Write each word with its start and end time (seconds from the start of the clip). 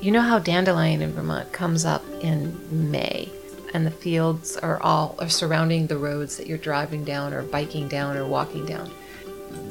You 0.00 0.12
know 0.12 0.22
how 0.22 0.38
dandelion 0.38 1.02
in 1.02 1.12
Vermont 1.12 1.52
comes 1.52 1.84
up 1.84 2.02
in 2.22 2.90
May 2.90 3.30
and 3.74 3.86
the 3.86 3.90
fields 3.90 4.56
are 4.56 4.82
all 4.82 5.14
are 5.18 5.28
surrounding 5.28 5.86
the 5.86 5.98
roads 5.98 6.36
that 6.36 6.46
you're 6.46 6.58
driving 6.58 7.04
down 7.04 7.34
or 7.34 7.42
biking 7.42 7.88
down 7.88 8.16
or 8.16 8.26
walking 8.26 8.66
down 8.66 8.90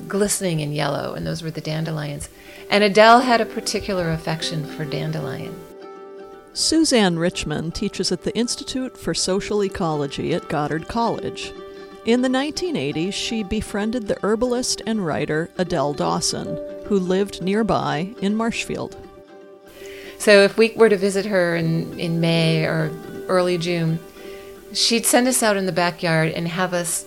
glistening 0.08 0.60
in 0.60 0.72
yellow 0.72 1.14
and 1.14 1.26
those 1.26 1.42
were 1.42 1.52
the 1.52 1.62
dandelions 1.62 2.30
and 2.70 2.84
Adele 2.84 3.22
had 3.22 3.42
a 3.42 3.46
particular 3.46 4.12
affection 4.12 4.66
for 4.66 4.86
dandelion 4.86 5.58
Suzanne 6.54 7.18
Richmond 7.18 7.74
teaches 7.74 8.12
at 8.12 8.24
the 8.24 8.36
Institute 8.36 8.98
for 8.98 9.14
Social 9.14 9.64
Ecology 9.64 10.34
at 10.34 10.50
Goddard 10.50 10.88
College. 10.88 11.54
In 12.06 12.22
the 12.22 12.28
1980s, 12.28 13.14
she 13.14 13.44
befriended 13.44 14.08
the 14.08 14.18
herbalist 14.24 14.82
and 14.86 15.06
writer 15.06 15.52
Adele 15.58 15.94
Dawson, 15.94 16.58
who 16.86 17.00
lived 17.00 17.42
nearby 17.42 18.14
in 18.20 18.36
Marshfield. 18.36 18.98
So 20.20 20.44
if 20.44 20.58
we 20.58 20.74
were 20.76 20.90
to 20.90 20.98
visit 20.98 21.26
her 21.26 21.56
in, 21.56 21.98
in 21.98 22.20
May 22.20 22.66
or 22.66 22.92
early 23.28 23.58
June, 23.58 24.00
she'd 24.74 25.06
send 25.06 25.28
us 25.28 25.42
out 25.42 25.58
in 25.58 25.66
the 25.66 25.72
backyard 25.72 26.34
and 26.34 26.48
have 26.48 26.74
us 26.74 27.06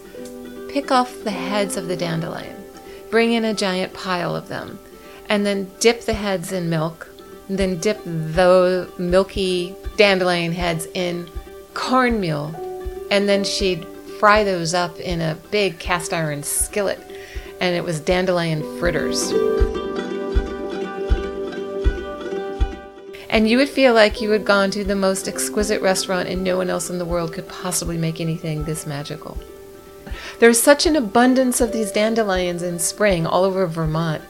pick 0.71 0.91
off 0.91 1.23
the 1.23 1.31
heads 1.31 1.77
of 1.77 1.89
the 1.89 1.97
dandelion, 1.97 2.57
bring 3.11 3.35
in 3.35 3.45
a 3.45 3.53
giant 3.53 3.93
pile 3.93 4.35
of 4.35 4.49
them, 4.49 4.79
and 5.29 5.45
then 5.45 5.71
dip 5.79 6.01
the 6.07 6.15
heads 6.15 6.53
in 6.53 6.71
milk, 6.71 7.09
and 7.49 7.59
then 7.59 7.79
dip 7.79 8.03
the 8.05 8.91
milky 8.99 9.77
dandelion 9.99 10.53
heads 10.53 10.87
in 10.95 11.29
cornmeal, 11.75 12.55
and 13.11 13.29
then 13.29 13.45
she'd 13.45 13.87
fry 14.19 14.43
those 14.43 14.73
up 14.73 14.99
in 14.99 15.21
a 15.21 15.37
big 15.51 15.79
cast 15.79 16.15
iron 16.15 16.43
skillet, 16.43 16.99
and 17.61 17.77
it 17.77 17.85
was 17.85 18.01
dandelion 18.01 18.63
fritters. 18.79 19.33
And 23.33 23.49
you 23.49 23.57
would 23.57 23.71
feel 23.71 23.95
like 23.95 24.21
you 24.21 24.31
had 24.31 24.45
gone 24.45 24.71
to 24.73 24.85
the 24.85 24.95
most 24.95 25.27
exquisite 25.27 25.81
restaurant 25.81 26.29
and 26.29 26.45
no 26.45 26.59
one 26.59 26.69
else 26.69 26.91
in 26.91 26.99
the 26.99 27.07
world 27.07 27.33
could 27.33 27.49
possibly 27.49 27.97
make 27.97 28.21
anything 28.21 28.65
this 28.65 28.87
magical. 28.87 29.39
There's 30.39 30.61
such 30.61 30.85
an 30.85 30.97
abundance 30.97 31.63
of 31.63 31.73
these 31.73 31.91
dandelions 31.91 32.63
in 32.63 32.79
spring 32.79 33.27
all 33.27 33.45
over 33.45 33.67
Vermont, 33.67 34.21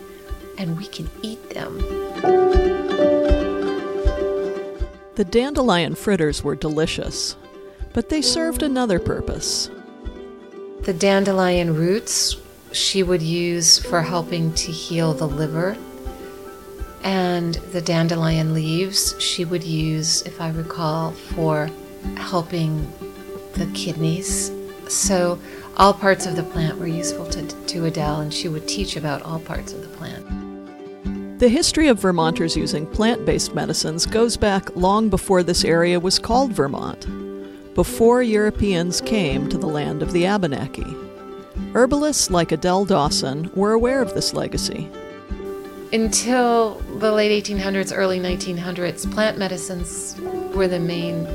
and 0.56 0.78
we 0.78 0.86
can 0.86 1.11
eat 1.20 1.50
them. 1.50 1.78
The 5.17 5.27
dandelion 5.28 5.97
fritters 5.97 6.45
were 6.45 6.55
delicious, 6.55 7.34
but 7.92 8.08
they 8.08 8.23
served 8.23 8.62
another 8.62 9.00
purpose. 9.00 9.69
The 10.83 10.95
dandelion 10.95 11.75
roots 11.75 12.36
she 12.70 13.03
would 13.03 13.20
use 13.20 13.80
for 13.80 14.03
helping 14.03 14.55
to 14.55 14.70
heal 14.70 15.12
the 15.12 15.27
liver 15.27 15.77
and 17.03 17.55
the 17.72 17.81
dandelion 17.81 18.55
leaves 18.55 19.14
she 19.20 19.45
would 19.45 19.64
use, 19.64 20.22
if 20.22 20.41
I 20.41 20.50
recall, 20.50 21.12
for 21.12 21.70
helping 22.17 22.91
the 23.55 23.67
kidneys. 23.75 24.50
So 24.89 25.39
all 25.77 25.95
parts 25.95 26.27
of 26.27 26.36
the 26.36 26.42
plant 26.42 26.78
were 26.78 26.86
useful 26.86 27.27
to, 27.27 27.47
to 27.47 27.84
Adele, 27.86 28.20
and 28.20 28.34
she 28.34 28.48
would 28.48 28.69
teach 28.69 28.97
about 28.97 29.23
all 29.23 29.39
parts 29.39 29.73
of 29.73 29.80
the 29.80 29.89
plant. 29.97 31.39
The 31.39 31.48
history 31.48 31.89
of 31.89 31.98
Vermonters 31.98 32.56
using 32.56 32.86
plant 32.86 33.27
based 33.27 33.55
medicines 33.55 34.06
goes 34.06 34.36
back 34.36 34.75
long 34.77 35.08
before 35.08 35.42
this 35.42 35.64
area 35.64 35.98
was 35.98 36.19
called 36.19 36.53
Vermont, 36.53 37.06
before 37.75 38.23
Europeans 38.23 39.00
came 39.00 39.48
to 39.48 39.58
the 39.58 39.67
land 39.67 40.03
of 40.03 40.12
the 40.12 40.27
Abenaki. 40.27 40.95
Herbalists 41.75 42.30
like 42.30 42.53
Adele 42.53 42.84
Dawson 42.84 43.50
were 43.55 43.73
aware 43.73 44.03
of 44.03 44.14
this 44.14 44.34
legacy 44.34 44.89
until 45.93 46.75
the 46.98 47.12
late 47.12 47.45
1800s, 47.45 47.93
early 47.95 48.19
1900s, 48.19 49.11
plant 49.12 49.39
medicines 49.39 50.19
were 50.55 50.69
the 50.69 50.81
main 50.81 51.27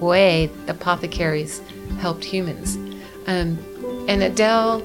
way 0.00 0.50
apothecaries 0.68 1.60
helped 1.98 2.24
humans. 2.24 2.76
Um, 3.26 3.58
and 4.08 4.22
Adele 4.22 4.82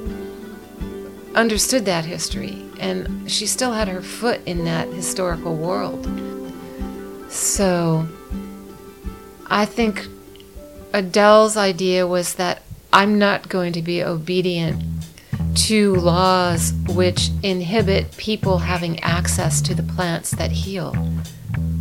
understood 1.33 1.85
that 1.85 2.05
history, 2.05 2.63
and 2.79 3.29
she 3.29 3.47
still 3.47 3.71
had 3.73 3.87
her 3.87 4.01
foot 4.01 4.41
in 4.45 4.65
that 4.65 4.87
historical 4.89 5.55
world. 5.55 6.07
So 7.29 8.07
I 9.47 9.65
think 9.65 10.07
Adele's 10.93 11.57
idea 11.57 12.05
was 12.05 12.35
that 12.35 12.63
I'm 12.91 13.19
not 13.19 13.49
going 13.49 13.73
to 13.73 13.81
be 13.81 14.03
obedient 14.03 14.83
to 15.57 15.95
laws 15.95 16.71
which 16.89 17.31
inhibit 17.41 18.15
people 18.15 18.59
having 18.59 18.99
access 18.99 19.59
to 19.59 19.73
the 19.73 19.81
plants 19.81 20.29
that 20.31 20.51
heal, 20.51 20.95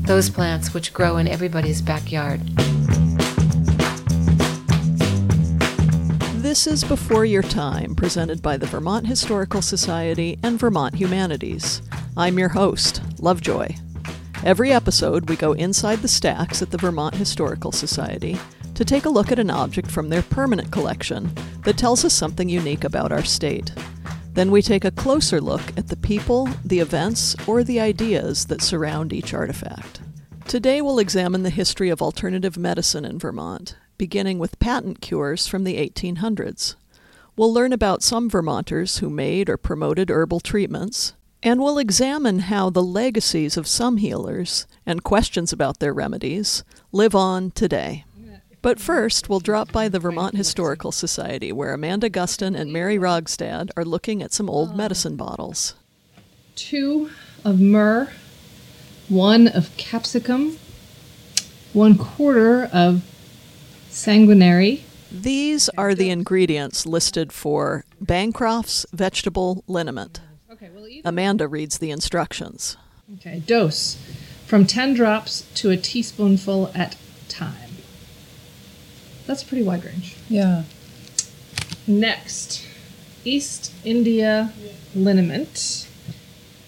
those 0.02 0.30
plants 0.30 0.72
which 0.72 0.94
grow 0.94 1.18
in 1.18 1.28
everybody's 1.28 1.82
backyard. 1.82 2.40
This 6.40 6.66
is 6.66 6.84
Before 6.84 7.26
Your 7.26 7.42
Time, 7.42 7.94
presented 7.94 8.40
by 8.40 8.56
the 8.56 8.66
Vermont 8.66 9.06
Historical 9.06 9.60
Society 9.60 10.38
and 10.42 10.58
Vermont 10.58 10.94
Humanities. 10.94 11.82
I'm 12.16 12.38
your 12.38 12.48
host, 12.48 13.02
Lovejoy. 13.18 13.68
Every 14.42 14.72
episode, 14.72 15.28
we 15.28 15.36
go 15.36 15.52
inside 15.52 15.98
the 15.98 16.08
stacks 16.08 16.62
at 16.62 16.70
the 16.70 16.78
Vermont 16.78 17.14
Historical 17.14 17.72
Society 17.72 18.38
to 18.76 18.84
take 18.84 19.06
a 19.06 19.10
look 19.10 19.32
at 19.32 19.38
an 19.38 19.50
object 19.50 19.90
from 19.90 20.08
their 20.10 20.22
permanent 20.22 20.70
collection 20.70 21.34
that 21.64 21.78
tells 21.78 22.04
us 22.04 22.12
something 22.12 22.48
unique 22.48 22.84
about 22.84 23.10
our 23.10 23.24
state. 23.24 23.72
Then 24.34 24.50
we 24.50 24.60
take 24.60 24.84
a 24.84 24.90
closer 24.90 25.40
look 25.40 25.62
at 25.78 25.88
the 25.88 25.96
people, 25.96 26.46
the 26.62 26.80
events, 26.80 27.34
or 27.48 27.64
the 27.64 27.80
ideas 27.80 28.44
that 28.46 28.60
surround 28.60 29.14
each 29.14 29.32
artifact. 29.32 30.02
Today 30.46 30.82
we'll 30.82 30.98
examine 30.98 31.42
the 31.42 31.50
history 31.50 31.88
of 31.88 32.02
alternative 32.02 32.58
medicine 32.58 33.06
in 33.06 33.18
Vermont, 33.18 33.76
beginning 33.96 34.38
with 34.38 34.58
patent 34.58 35.00
cures 35.00 35.46
from 35.46 35.64
the 35.64 35.76
1800s. 35.78 36.76
We'll 37.34 37.52
learn 37.52 37.72
about 37.72 38.02
some 38.02 38.28
Vermonters 38.28 38.98
who 38.98 39.08
made 39.08 39.48
or 39.48 39.56
promoted 39.56 40.10
herbal 40.10 40.40
treatments, 40.40 41.14
and 41.42 41.60
we'll 41.60 41.78
examine 41.78 42.40
how 42.40 42.68
the 42.68 42.82
legacies 42.82 43.56
of 43.56 43.66
some 43.66 43.96
healers 43.96 44.66
and 44.84 45.02
questions 45.02 45.50
about 45.50 45.80
their 45.80 45.94
remedies 45.94 46.62
live 46.92 47.14
on 47.14 47.52
today. 47.52 48.04
But 48.66 48.80
first, 48.80 49.28
we'll 49.28 49.38
drop 49.38 49.70
by 49.70 49.88
the 49.88 50.00
Vermont 50.00 50.34
Historical 50.34 50.90
Society, 50.90 51.52
where 51.52 51.72
Amanda 51.72 52.10
Gustin 52.10 52.58
and 52.58 52.72
Mary 52.72 52.98
Rogstad 52.98 53.70
are 53.76 53.84
looking 53.84 54.24
at 54.24 54.32
some 54.32 54.50
old 54.50 54.70
uh, 54.70 54.74
medicine 54.74 55.14
bottles. 55.14 55.76
Two 56.56 57.08
of 57.44 57.60
myrrh, 57.60 58.10
one 59.08 59.46
of 59.46 59.70
capsicum, 59.76 60.58
one 61.74 61.96
quarter 61.96 62.68
of 62.72 63.04
sanguinaria. 63.88 64.80
These 65.12 65.68
are 65.78 65.94
the 65.94 66.10
ingredients 66.10 66.86
listed 66.86 67.32
for 67.32 67.84
Bancroft's 68.00 68.84
vegetable 68.92 69.62
liniment. 69.68 70.20
Amanda 71.04 71.46
reads 71.46 71.78
the 71.78 71.92
instructions. 71.92 72.76
Okay, 73.14 73.44
dose 73.46 73.96
from 74.44 74.66
10 74.66 74.94
drops 74.94 75.42
to 75.54 75.70
a 75.70 75.76
teaspoonful 75.76 76.72
at 76.74 76.96
time. 77.28 77.65
That's 79.26 79.42
a 79.42 79.46
pretty 79.46 79.64
wide 79.64 79.84
range. 79.84 80.16
Yeah. 80.28 80.62
Next, 81.86 82.66
East 83.24 83.72
India 83.84 84.52
liniment. 84.94 85.88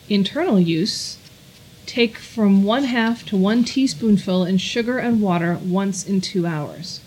Internal 0.09 0.59
use. 0.59 1.19
Take 1.87 2.19
from 2.19 2.65
one 2.65 2.85
half 2.85 3.25
to 3.27 3.37
one 3.37 3.65
teaspoonful 3.65 4.45
in 4.45 4.59
sugar 4.59 4.99
and 4.99 5.23
water 5.23 5.59
once 5.63 6.07
in 6.07 6.21
two 6.21 6.47
hours. 6.47 7.01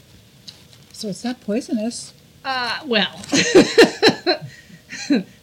So 0.92 1.10
it's 1.10 1.24
not 1.24 1.42
poisonous. 1.42 2.14
Uh, 2.44 2.80
well. 2.86 3.22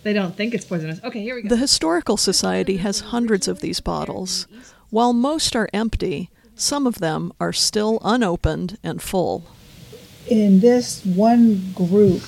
they 0.03 0.13
don't 0.13 0.37
think 0.37 0.55
it's 0.55 0.65
poisonous. 0.65 1.01
Okay, 1.05 1.23
here 1.23 1.37
we 1.37 1.43
go. 1.43 1.49
The 1.49 1.57
Historical 1.57 2.17
Society 2.17 2.79
has 2.79 3.01
hundreds 3.01 3.47
of 3.47 3.61
these 3.61 3.81
bottles. 3.81 4.47
While 4.91 5.13
most 5.13 5.55
are 5.55 5.69
empty, 5.73 6.31
some 6.55 6.87
of 6.87 6.99
them 6.99 7.33
are 7.39 7.53
still 7.53 8.01
unopened 8.03 8.79
and 8.83 9.01
full 9.01 9.45
in 10.31 10.61
this 10.61 11.05
one 11.05 11.73
group 11.75 12.23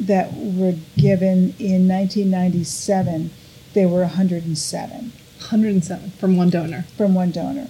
that 0.00 0.32
were 0.34 0.74
given 0.96 1.54
in 1.58 1.88
1997, 1.88 3.30
there 3.74 3.88
were 3.88 4.00
107. 4.00 5.12
107 5.38 6.10
from 6.12 6.36
one 6.36 6.50
donor. 6.50 6.84
From 6.96 7.14
one 7.14 7.30
donor. 7.30 7.68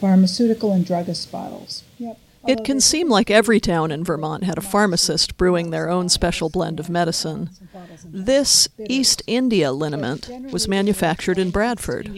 Pharmaceutical 0.00 0.72
and 0.72 0.84
druggist 0.84 1.30
bottles. 1.30 1.82
Yep. 1.98 2.18
It 2.46 2.64
can 2.64 2.80
seem 2.80 3.08
like 3.08 3.30
every 3.30 3.58
town 3.58 3.90
in 3.90 4.04
Vermont 4.04 4.44
had 4.44 4.58
a 4.58 4.62
pharmacist 4.62 5.38
brewing 5.38 5.70
their 5.70 5.88
own 5.88 6.10
special 6.10 6.50
blend 6.50 6.78
of 6.78 6.90
medicine. 6.90 7.48
This 8.04 8.68
East 8.86 9.22
India 9.26 9.72
liniment 9.72 10.28
was 10.52 10.68
manufactured 10.68 11.38
in 11.38 11.50
Bradford. 11.50 12.08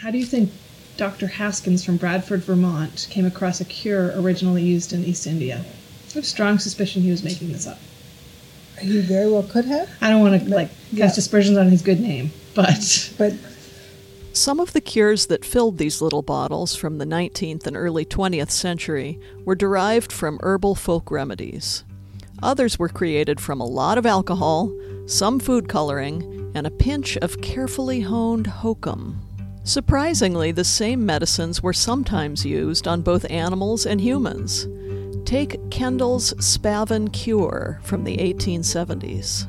How 0.00 0.10
do 0.10 0.18
you 0.18 0.26
think 0.26 0.50
Dr. 0.96 1.28
Haskins 1.28 1.84
from 1.84 1.96
Bradford, 1.96 2.42
Vermont 2.42 3.06
came 3.08 3.24
across 3.24 3.60
a 3.60 3.64
cure 3.64 4.12
originally 4.20 4.62
used 4.64 4.92
in 4.92 5.04
East 5.04 5.28
India? 5.28 5.64
I 6.10 6.14
have 6.14 6.26
strong 6.26 6.58
suspicion 6.58 7.02
he 7.02 7.10
was 7.10 7.22
making 7.22 7.52
this 7.52 7.66
up. 7.66 7.78
He 8.80 9.00
very 9.00 9.30
well 9.30 9.42
could 9.42 9.64
have. 9.66 9.90
I 10.00 10.10
don't 10.10 10.22
want 10.22 10.42
to 10.42 10.48
like 10.48 10.68
cast 10.96 11.16
yeah. 11.16 11.20
aspersions 11.20 11.58
on 11.58 11.68
his 11.68 11.82
good 11.82 12.00
name, 12.00 12.30
but 12.54 13.12
but 13.18 13.34
Some 14.32 14.60
of 14.60 14.72
the 14.72 14.80
cures 14.80 15.26
that 15.26 15.44
filled 15.44 15.78
these 15.78 16.00
little 16.00 16.22
bottles 16.22 16.74
from 16.74 16.98
the 16.98 17.04
19th 17.04 17.66
and 17.66 17.76
early 17.76 18.04
20th 18.04 18.50
century 18.50 19.18
were 19.44 19.56
derived 19.56 20.12
from 20.12 20.38
herbal 20.42 20.76
folk 20.76 21.10
remedies. 21.10 21.84
Others 22.42 22.78
were 22.78 22.88
created 22.88 23.40
from 23.40 23.60
a 23.60 23.66
lot 23.66 23.98
of 23.98 24.06
alcohol, 24.06 24.72
some 25.06 25.40
food 25.40 25.68
coloring, 25.68 26.52
and 26.54 26.66
a 26.66 26.70
pinch 26.70 27.16
of 27.16 27.40
carefully 27.40 28.00
honed 28.00 28.46
hokum. 28.46 29.20
Surprisingly, 29.64 30.52
the 30.52 30.64
same 30.64 31.04
medicines 31.04 31.62
were 31.62 31.72
sometimes 31.72 32.46
used 32.46 32.86
on 32.88 33.02
both 33.02 33.30
animals 33.30 33.84
and 33.84 34.00
humans. 34.00 34.66
Take 35.28 35.70
Kendall's 35.70 36.32
Spavin 36.36 37.12
Cure 37.12 37.80
from 37.82 38.04
the 38.04 38.16
1870s. 38.16 39.44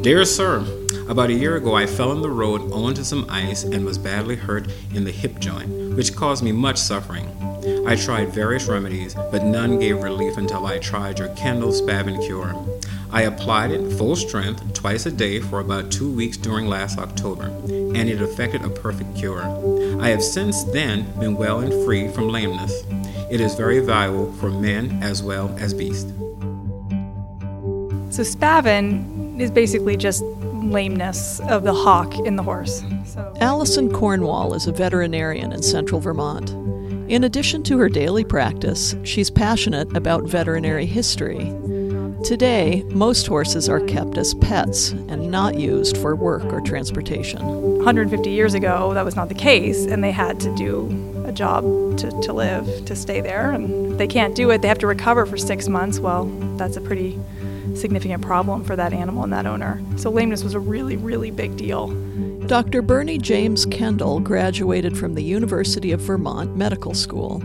Dear 0.00 0.24
Sir, 0.24 0.64
about 1.06 1.28
a 1.28 1.34
year 1.34 1.56
ago 1.56 1.74
I 1.74 1.84
fell 1.84 2.12
in 2.12 2.22
the 2.22 2.30
road 2.30 2.72
onto 2.72 3.04
some 3.04 3.26
ice 3.28 3.62
and 3.62 3.84
was 3.84 3.98
badly 3.98 4.36
hurt 4.36 4.68
in 4.94 5.04
the 5.04 5.10
hip 5.10 5.38
joint, 5.38 5.68
which 5.96 6.16
caused 6.16 6.42
me 6.42 6.52
much 6.52 6.78
suffering. 6.78 7.28
I 7.86 7.94
tried 7.94 8.32
various 8.32 8.68
remedies, 8.68 9.14
but 9.30 9.44
none 9.44 9.78
gave 9.78 10.02
relief 10.02 10.38
until 10.38 10.64
I 10.64 10.78
tried 10.78 11.18
your 11.18 11.28
Kendall 11.34 11.72
Spavin 11.72 12.24
Cure. 12.24 12.54
I 13.10 13.24
applied 13.24 13.72
it 13.72 13.98
full 13.98 14.16
strength 14.16 14.72
twice 14.72 15.04
a 15.04 15.10
day 15.10 15.40
for 15.40 15.60
about 15.60 15.92
two 15.92 16.10
weeks 16.10 16.38
during 16.38 16.68
last 16.68 16.98
October, 16.98 17.48
and 17.68 18.08
it 18.08 18.22
effected 18.22 18.64
a 18.64 18.70
perfect 18.70 19.14
cure. 19.14 19.42
I 20.00 20.08
have 20.08 20.22
since 20.22 20.64
then 20.64 21.02
been 21.20 21.34
well 21.34 21.60
and 21.60 21.84
free 21.84 22.08
from 22.08 22.30
lameness. 22.30 22.82
It 23.30 23.40
is 23.40 23.54
very 23.54 23.78
valuable 23.78 24.32
for 24.32 24.50
men 24.50 24.98
as 25.04 25.22
well 25.22 25.56
as 25.58 25.72
beasts. 25.72 26.10
So 28.10 28.24
spavin 28.24 29.40
is 29.40 29.52
basically 29.52 29.96
just 29.96 30.24
lameness 30.24 31.38
of 31.40 31.62
the 31.62 31.72
hock 31.72 32.18
in 32.26 32.34
the 32.34 32.42
horse. 32.42 32.82
So 33.04 33.32
Allison 33.40 33.92
Cornwall 33.92 34.52
is 34.54 34.66
a 34.66 34.72
veterinarian 34.72 35.52
in 35.52 35.62
central 35.62 36.00
Vermont. 36.00 36.50
In 37.08 37.22
addition 37.22 37.62
to 37.64 37.78
her 37.78 37.88
daily 37.88 38.24
practice, 38.24 38.96
she's 39.04 39.30
passionate 39.30 39.96
about 39.96 40.24
veterinary 40.24 40.86
history. 40.86 41.54
Today, 42.24 42.82
most 42.88 43.28
horses 43.28 43.68
are 43.68 43.80
kept 43.80 44.18
as 44.18 44.34
pets 44.34 44.90
and 44.90 45.30
not 45.30 45.54
used 45.54 45.96
for 45.96 46.16
work 46.16 46.44
or 46.52 46.60
transportation. 46.60 47.40
150 47.78 48.28
years 48.28 48.54
ago, 48.54 48.92
that 48.94 49.04
was 49.04 49.16
not 49.16 49.28
the 49.28 49.34
case, 49.34 49.86
and 49.86 50.04
they 50.04 50.10
had 50.10 50.38
to 50.40 50.54
do 50.56 51.09
a 51.30 51.32
job 51.32 51.64
to, 51.98 52.10
to 52.22 52.32
live, 52.32 52.84
to 52.84 52.94
stay 52.94 53.20
there. 53.20 53.52
And 53.52 53.92
if 53.92 53.98
they 53.98 54.06
can't 54.06 54.34
do 54.34 54.50
it, 54.50 54.62
they 54.62 54.68
have 54.68 54.78
to 54.80 54.86
recover 54.86 55.24
for 55.24 55.36
six 55.36 55.68
months. 55.68 55.98
Well, 55.98 56.26
that's 56.56 56.76
a 56.76 56.80
pretty 56.80 57.18
significant 57.74 58.22
problem 58.22 58.64
for 58.64 58.76
that 58.76 58.92
animal 58.92 59.22
and 59.22 59.32
that 59.32 59.46
owner. 59.46 59.82
So 59.96 60.10
lameness 60.10 60.42
was 60.42 60.54
a 60.54 60.60
really, 60.60 60.96
really 60.96 61.30
big 61.30 61.56
deal. 61.56 61.88
Dr. 62.46 62.82
Bernie 62.82 63.18
James 63.18 63.64
Kendall 63.66 64.18
graduated 64.18 64.98
from 64.98 65.14
the 65.14 65.22
University 65.22 65.92
of 65.92 66.00
Vermont 66.00 66.56
Medical 66.56 66.94
School. 66.94 67.38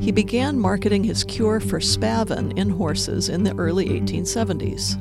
He 0.00 0.10
began 0.10 0.58
marketing 0.58 1.04
his 1.04 1.22
cure 1.24 1.60
for 1.60 1.80
spavin 1.80 2.56
in 2.56 2.70
horses 2.70 3.28
in 3.28 3.44
the 3.44 3.54
early 3.56 3.88
1870s. 3.88 4.96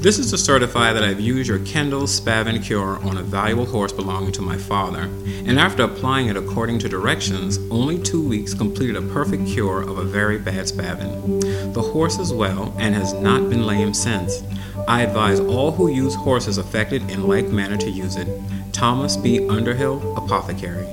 This 0.00 0.18
is 0.18 0.30
to 0.30 0.38
certify 0.38 0.94
that 0.94 1.04
I've 1.04 1.20
used 1.20 1.50
your 1.50 1.58
Kendall 1.58 2.04
Spavin 2.04 2.64
cure 2.64 2.96
on 3.04 3.18
a 3.18 3.22
valuable 3.22 3.66
horse 3.66 3.92
belonging 3.92 4.32
to 4.32 4.40
my 4.40 4.56
father, 4.56 5.02
and 5.26 5.60
after 5.60 5.82
applying 5.82 6.28
it 6.28 6.38
according 6.38 6.78
to 6.78 6.88
directions, 6.88 7.58
only 7.70 7.98
two 7.98 8.26
weeks 8.26 8.54
completed 8.54 8.96
a 8.96 9.02
perfect 9.02 9.46
cure 9.46 9.82
of 9.82 9.98
a 9.98 10.04
very 10.04 10.38
bad 10.38 10.64
spavin. 10.64 11.74
The 11.74 11.82
horse 11.82 12.18
is 12.18 12.32
well 12.32 12.74
and 12.78 12.94
has 12.94 13.12
not 13.12 13.50
been 13.50 13.66
lame 13.66 13.92
since. 13.92 14.42
I 14.88 15.02
advise 15.02 15.38
all 15.38 15.70
who 15.70 15.90
use 15.90 16.14
horses 16.14 16.56
affected 16.56 17.10
in 17.10 17.28
like 17.28 17.48
manner 17.48 17.76
to 17.76 17.90
use 17.90 18.16
it. 18.16 18.26
Thomas 18.72 19.18
B. 19.18 19.46
Underhill, 19.50 20.16
Apothecary. 20.16 20.86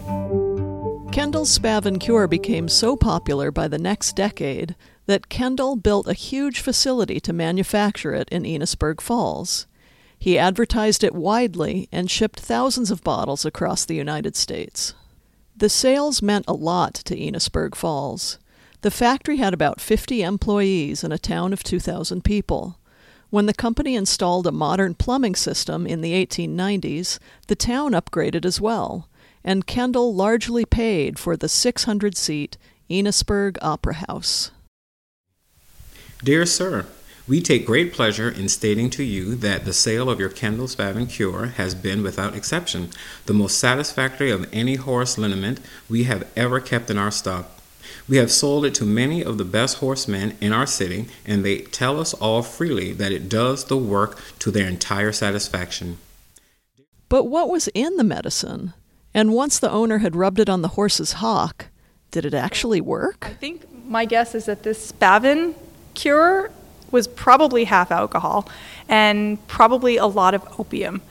Kendall's 1.13 1.57
Spavin 1.57 1.97
cure 1.97 2.27
became 2.27 2.67
so 2.67 2.97
popular 2.97 3.51
by 3.51 3.69
the 3.69 3.79
next 3.79 4.17
decade 4.17 4.75
that 5.07 5.29
Kendall 5.29 5.75
built 5.75 6.07
a 6.07 6.13
huge 6.13 6.59
facility 6.59 7.19
to 7.21 7.33
manufacture 7.33 8.13
it 8.13 8.29
in 8.29 8.43
Enosburg 8.43 9.01
Falls. 9.01 9.65
He 10.19 10.37
advertised 10.37 11.03
it 11.03 11.15
widely 11.15 11.87
and 11.91 12.11
shipped 12.11 12.39
thousands 12.39 12.91
of 12.91 13.03
bottles 13.03 13.45
across 13.45 13.85
the 13.85 13.95
United 13.95 14.35
States. 14.35 14.93
The 15.55 15.69
sales 15.69 16.21
meant 16.21 16.45
a 16.47 16.53
lot 16.53 16.93
to 17.05 17.15
Enosburg 17.15 17.73
Falls. 17.73 18.37
The 18.81 18.91
factory 18.91 19.37
had 19.37 19.53
about 19.53 19.81
50 19.81 20.21
employees 20.21 21.03
in 21.03 21.11
a 21.11 21.17
town 21.17 21.53
of 21.53 21.63
2,000 21.63 22.23
people. 22.23 22.77
When 23.29 23.45
the 23.45 23.53
company 23.53 23.95
installed 23.95 24.45
a 24.45 24.51
modern 24.51 24.93
plumbing 24.93 25.35
system 25.35 25.87
in 25.87 26.01
the 26.01 26.13
1890s, 26.13 27.19
the 27.47 27.55
town 27.55 27.93
upgraded 27.93 28.45
as 28.45 28.61
well, 28.61 29.09
and 29.43 29.65
Kendall 29.65 30.13
largely 30.13 30.65
paid 30.65 31.17
for 31.17 31.35
the 31.35 31.49
600 31.49 32.15
seat 32.15 32.57
Enosburg 32.89 33.57
Opera 33.61 33.95
House. 34.07 34.51
Dear 36.23 36.47
Sir, 36.47 36.87
we 37.27 37.41
take 37.41 37.67
great 37.67 37.93
pleasure 37.93 38.29
in 38.29 38.49
stating 38.49 38.89
to 38.91 39.03
you 39.03 39.35
that 39.35 39.65
the 39.65 39.73
sale 39.73 40.09
of 40.09 40.19
your 40.19 40.29
Kendall 40.29 40.65
Spavin 40.65 41.07
cure 41.07 41.47
has 41.57 41.75
been, 41.75 42.01
without 42.01 42.35
exception, 42.35 42.89
the 43.27 43.35
most 43.35 43.59
satisfactory 43.59 44.31
of 44.31 44.49
any 44.51 44.75
horse 44.75 45.19
liniment 45.19 45.59
we 45.87 46.05
have 46.05 46.27
ever 46.35 46.59
kept 46.59 46.89
in 46.89 46.97
our 46.97 47.11
stock. 47.11 47.51
We 48.09 48.17
have 48.17 48.31
sold 48.31 48.65
it 48.65 48.73
to 48.75 48.83
many 48.83 49.23
of 49.23 49.37
the 49.37 49.45
best 49.45 49.77
horsemen 49.77 50.35
in 50.41 50.53
our 50.53 50.65
city, 50.65 51.07
and 51.23 51.45
they 51.45 51.59
tell 51.59 51.99
us 51.99 52.15
all 52.15 52.41
freely 52.41 52.93
that 52.93 53.11
it 53.11 53.29
does 53.29 53.65
the 53.65 53.77
work 53.77 54.19
to 54.39 54.49
their 54.49 54.67
entire 54.67 55.11
satisfaction. 55.11 55.99
But 57.09 57.25
what 57.25 57.47
was 57.47 57.67
in 57.75 57.95
the 57.97 58.03
medicine? 58.03 58.73
And 59.13 59.33
once 59.33 59.59
the 59.59 59.71
owner 59.71 59.99
had 59.99 60.15
rubbed 60.15 60.39
it 60.39 60.49
on 60.49 60.63
the 60.63 60.69
horse's 60.69 61.13
hock, 61.13 61.67
did 62.09 62.25
it 62.25 62.33
actually 62.33 62.81
work? 62.81 63.27
I 63.27 63.33
think 63.33 63.65
my 63.85 64.05
guess 64.05 64.33
is 64.33 64.45
that 64.45 64.63
this 64.63 64.91
spavin 64.91 65.53
cure 65.97 66.49
was 66.91 67.07
probably 67.07 67.65
half 67.65 67.91
alcohol 67.91 68.47
and 68.87 69.45
probably 69.47 69.97
a 69.97 70.05
lot 70.05 70.33
of 70.33 70.41
opium. 70.57 71.01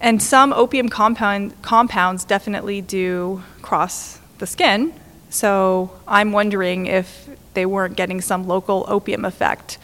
And 0.00 0.20
some 0.20 0.52
opium 0.52 0.88
compound, 0.88 1.60
compounds 1.62 2.24
definitely 2.24 2.80
do 2.80 3.42
cross 3.62 4.18
the 4.38 4.46
skin. 4.46 4.92
So 5.28 5.92
I'm 6.08 6.32
wondering 6.32 6.86
if 6.86 7.28
they 7.54 7.66
weren't 7.66 7.96
getting 7.96 8.20
some 8.20 8.48
local 8.48 8.84
opium 8.88 9.24
effect. 9.24 9.78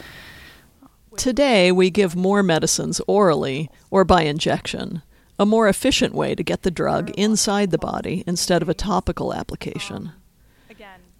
Today, 1.15 1.71
we 1.71 1.89
give 1.89 2.15
more 2.15 2.43
medicines 2.43 2.99
orally 3.07 3.69
or 3.89 4.03
by 4.03 4.23
injection, 4.23 5.01
a 5.39 5.45
more 5.45 5.67
efficient 5.67 6.13
way 6.13 6.35
to 6.35 6.43
get 6.43 6.63
the 6.63 6.71
drug 6.71 7.11
inside 7.11 7.71
the 7.71 7.77
body 7.77 8.23
instead 8.27 8.61
of 8.61 8.69
a 8.69 8.73
topical 8.73 9.33
application. 9.33 10.11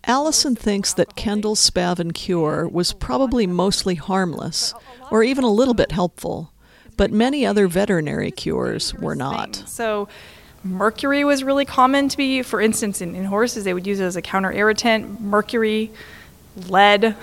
Allison 0.08 0.56
thinks 0.56 0.94
that 0.94 1.18
Kendall's 1.18 1.70
Spavin 1.70 2.14
cure 2.14 2.66
was 2.68 2.94
probably 2.94 3.46
mostly 3.46 3.96
harmless, 3.96 4.74
or 5.12 5.22
even 5.22 5.44
a 5.44 5.52
little 5.52 5.74
bit 5.74 5.92
helpful, 5.92 6.54
but 6.96 7.12
many 7.12 7.46
other 7.46 7.68
veterinary 7.68 8.32
cures 8.32 8.94
were 8.94 9.16
not. 9.16 9.56
So, 9.68 10.08
mercury 10.64 11.26
was 11.26 11.44
really 11.44 11.66
common 11.66 12.08
to 12.08 12.18
be, 12.18 12.42
for 12.42 12.62
instance, 12.62 13.02
in, 13.02 13.16
in 13.16 13.26
horses, 13.26 13.66
they 13.66 13.74
would 13.74 13.86
use 13.86 14.00
it 14.00 14.06
as 14.06 14.16
a 14.16 14.22
counter 14.22 14.52
irritant. 14.52 15.20
Mercury, 15.20 15.92
lead, 16.70 17.16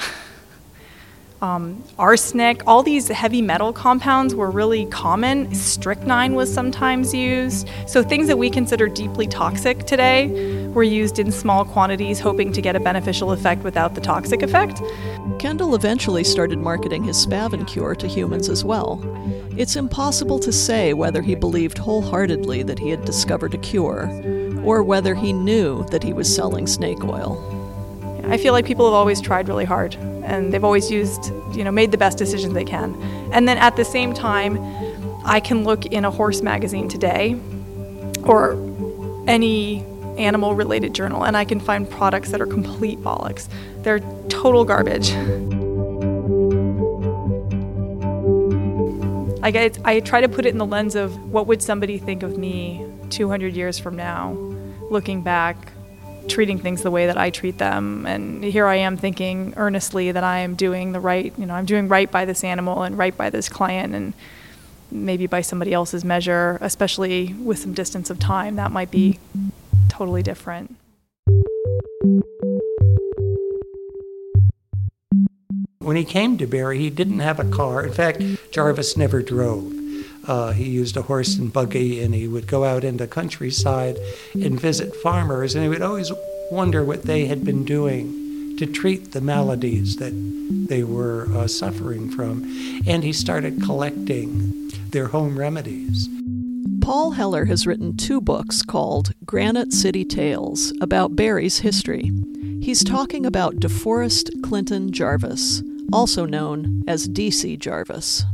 um, 1.42 1.82
arsenic, 1.98 2.62
all 2.66 2.82
these 2.82 3.08
heavy 3.08 3.40
metal 3.40 3.72
compounds 3.72 4.34
were 4.34 4.50
really 4.50 4.86
common. 4.86 5.54
Strychnine 5.54 6.34
was 6.34 6.52
sometimes 6.52 7.14
used. 7.14 7.66
So, 7.86 8.02
things 8.02 8.26
that 8.26 8.36
we 8.36 8.50
consider 8.50 8.88
deeply 8.88 9.26
toxic 9.26 9.86
today 9.86 10.63
were 10.74 10.82
used 10.82 11.18
in 11.18 11.30
small 11.30 11.64
quantities, 11.64 12.20
hoping 12.20 12.52
to 12.52 12.60
get 12.60 12.76
a 12.76 12.80
beneficial 12.80 13.32
effect 13.32 13.62
without 13.62 13.94
the 13.94 14.00
toxic 14.00 14.42
effect. 14.42 14.82
Kendall 15.38 15.74
eventually 15.74 16.24
started 16.24 16.58
marketing 16.58 17.04
his 17.04 17.24
Spavin 17.24 17.66
cure 17.66 17.94
to 17.94 18.06
humans 18.06 18.48
as 18.48 18.64
well. 18.64 19.00
It's 19.56 19.76
impossible 19.76 20.38
to 20.40 20.52
say 20.52 20.92
whether 20.94 21.22
he 21.22 21.34
believed 21.34 21.78
wholeheartedly 21.78 22.64
that 22.64 22.78
he 22.78 22.90
had 22.90 23.04
discovered 23.04 23.54
a 23.54 23.58
cure, 23.58 24.10
or 24.64 24.82
whether 24.82 25.14
he 25.14 25.32
knew 25.32 25.84
that 25.90 26.02
he 26.02 26.12
was 26.12 26.34
selling 26.34 26.66
snake 26.66 27.04
oil. 27.04 27.38
I 28.26 28.38
feel 28.38 28.52
like 28.52 28.64
people 28.64 28.86
have 28.86 28.94
always 28.94 29.20
tried 29.20 29.48
really 29.48 29.66
hard 29.66 29.94
and 30.24 30.52
they've 30.52 30.64
always 30.64 30.90
used, 30.90 31.26
you 31.54 31.62
know, 31.62 31.70
made 31.70 31.92
the 31.92 31.98
best 31.98 32.16
decisions 32.16 32.54
they 32.54 32.64
can. 32.64 32.94
And 33.32 33.46
then 33.46 33.58
at 33.58 33.76
the 33.76 33.84
same 33.84 34.14
time, 34.14 34.58
I 35.24 35.40
can 35.40 35.64
look 35.64 35.86
in 35.86 36.04
a 36.04 36.10
horse 36.10 36.40
magazine 36.40 36.88
today 36.88 37.38
or 38.24 38.52
any 39.26 39.84
animal 40.18 40.54
related 40.54 40.94
journal 40.94 41.24
and 41.24 41.36
I 41.36 41.44
can 41.44 41.60
find 41.60 41.88
products 41.88 42.30
that 42.30 42.40
are 42.40 42.46
complete 42.46 43.00
bollocks. 43.00 43.48
They're 43.82 44.00
total 44.28 44.64
garbage. 44.64 45.12
Like 49.40 49.56
I, 49.56 49.70
I 49.84 50.00
try 50.00 50.20
to 50.22 50.28
put 50.28 50.46
it 50.46 50.50
in 50.50 50.58
the 50.58 50.66
lens 50.66 50.94
of 50.94 51.30
what 51.30 51.46
would 51.46 51.62
somebody 51.62 51.98
think 51.98 52.22
of 52.22 52.38
me 52.38 52.86
200 53.10 53.54
years 53.54 53.78
from 53.78 53.94
now, 53.94 54.32
looking 54.90 55.22
back, 55.22 55.72
treating 56.28 56.58
things 56.58 56.82
the 56.82 56.90
way 56.90 57.06
that 57.06 57.18
I 57.18 57.28
treat 57.30 57.58
them. 57.58 58.06
And 58.06 58.42
here 58.42 58.66
I 58.66 58.76
am 58.76 58.96
thinking 58.96 59.52
earnestly 59.56 60.12
that 60.12 60.24
I 60.24 60.38
am 60.38 60.54
doing 60.54 60.92
the 60.92 61.00
right, 61.00 61.32
you 61.36 61.44
know, 61.44 61.54
I'm 61.54 61.66
doing 61.66 61.88
right 61.88 62.10
by 62.10 62.24
this 62.24 62.42
animal 62.42 62.82
and 62.82 62.96
right 62.96 63.14
by 63.14 63.28
this 63.28 63.48
client. 63.50 63.94
And 63.94 64.14
maybe 64.90 65.26
by 65.26 65.40
somebody 65.40 65.72
else's 65.72 66.04
measure, 66.04 66.58
especially 66.60 67.34
with 67.34 67.58
some 67.58 67.74
distance 67.74 68.10
of 68.10 68.18
time, 68.18 68.56
that 68.56 68.70
might 68.72 68.90
be 68.90 69.18
totally 69.94 70.22
different. 70.24 70.74
When 75.78 75.96
he 75.96 76.04
came 76.04 76.36
to 76.38 76.46
Barre, 76.46 76.74
he 76.74 76.90
didn't 76.90 77.20
have 77.20 77.38
a 77.38 77.44
car. 77.44 77.84
In 77.84 77.92
fact, 77.92 78.20
Jarvis 78.50 78.96
never 78.96 79.22
drove. 79.22 79.72
Uh, 80.26 80.50
he 80.52 80.64
used 80.64 80.96
a 80.96 81.02
horse 81.02 81.36
and 81.36 81.52
buggy, 81.52 82.02
and 82.02 82.14
he 82.14 82.26
would 82.26 82.48
go 82.48 82.64
out 82.64 82.82
into 82.82 83.06
countryside 83.06 83.98
and 84.32 84.58
visit 84.58 84.96
farmers, 84.96 85.54
and 85.54 85.62
he 85.62 85.68
would 85.68 85.82
always 85.82 86.10
wonder 86.50 86.84
what 86.84 87.02
they 87.02 87.26
had 87.26 87.44
been 87.44 87.64
doing 87.64 88.56
to 88.56 88.66
treat 88.66 89.12
the 89.12 89.20
maladies 89.20 89.96
that 89.96 90.12
they 90.68 90.82
were 90.82 91.28
uh, 91.36 91.46
suffering 91.46 92.10
from. 92.10 92.42
And 92.86 93.04
he 93.04 93.12
started 93.12 93.62
collecting 93.62 94.70
their 94.90 95.08
home 95.08 95.38
remedies. 95.38 96.08
Paul 96.84 97.12
Heller 97.12 97.46
has 97.46 97.66
written 97.66 97.96
two 97.96 98.20
books 98.20 98.60
called 98.60 99.14
Granite 99.24 99.72
City 99.72 100.04
Tales 100.04 100.70
about 100.82 101.16
Barre's 101.16 101.60
history. 101.60 102.12
He's 102.60 102.84
talking 102.84 103.24
about 103.24 103.56
DeForest 103.56 104.42
Clinton 104.42 104.92
Jarvis, 104.92 105.62
also 105.94 106.26
known 106.26 106.84
as 106.86 107.08
DC 107.08 107.58
Jarvis. 107.58 108.24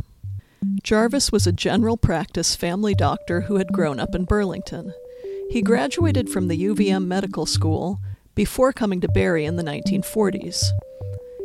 Jarvis 0.83 1.31
was 1.31 1.47
a 1.47 1.53
general 1.53 1.97
practice 1.97 2.57
family 2.57 2.93
doctor 2.93 3.43
who 3.43 3.55
had 3.55 3.73
grown 3.73 4.01
up 4.01 4.17
in 4.17 4.25
Burlington. 4.25 4.93
He 5.49 5.63
graduated 5.63 6.29
from 6.29 6.49
the 6.49 6.61
UVM 6.61 7.07
Medical 7.07 7.47
School 7.47 8.01
before 8.35 8.73
coming 8.73 9.01
to 9.01 9.09
Barry 9.09 9.45
in 9.45 9.55
the 9.55 9.63
1940s. 9.63 10.71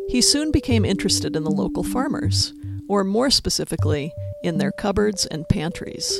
He 0.09 0.21
soon 0.21 0.49
became 0.49 0.83
interested 0.83 1.35
in 1.35 1.43
the 1.43 1.51
local 1.51 1.83
farmers, 1.83 2.51
or 2.89 3.03
more 3.03 3.29
specifically, 3.29 4.11
in 4.43 4.57
their 4.57 4.71
cupboards 4.71 5.27
and 5.27 5.47
pantries. 5.47 6.19